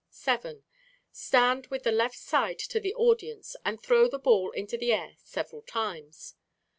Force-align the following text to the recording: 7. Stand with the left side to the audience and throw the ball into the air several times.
7. 0.09 0.63
Stand 1.11 1.67
with 1.67 1.83
the 1.83 1.91
left 1.91 2.17
side 2.17 2.57
to 2.57 2.79
the 2.79 2.95
audience 2.95 3.55
and 3.63 3.79
throw 3.79 4.07
the 4.07 4.17
ball 4.17 4.49
into 4.49 4.75
the 4.75 4.91
air 4.91 5.13
several 5.19 5.61
times. 5.61 6.33